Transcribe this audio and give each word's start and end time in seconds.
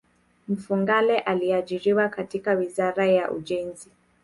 Mfugale 0.47 1.19
aliajiriwa 1.19 2.09
katika 2.09 2.53
wizara 2.53 3.05
ya 3.07 3.31
ujenzi 3.31 3.89